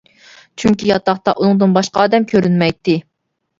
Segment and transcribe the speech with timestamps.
[0.63, 2.99] چۈنكى ياتاقتا ئۇنىڭدىن باشقا ئادەم كۆرۈنمەيتتى.